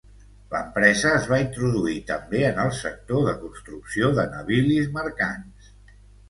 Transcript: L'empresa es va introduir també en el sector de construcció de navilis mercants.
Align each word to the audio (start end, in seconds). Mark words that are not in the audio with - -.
L'empresa 0.51 1.09
es 1.17 1.27
va 1.33 1.37
introduir 1.43 1.97
també 2.11 2.41
en 2.47 2.61
el 2.63 2.71
sector 2.79 3.21
de 3.27 3.35
construcció 3.43 4.11
de 4.21 4.27
navilis 4.33 4.91
mercants. 4.99 5.71